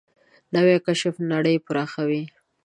نوې 0.55 0.77
کشف 0.85 1.15
نړۍ 1.31 1.55
پراخوي 1.65 2.23